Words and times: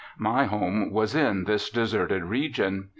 My 0.17 0.45
home 0.45 0.89
was 0.89 1.13
in 1.13 1.43
this 1.43 1.69
deserted 1.69 2.23
region. 2.23 2.89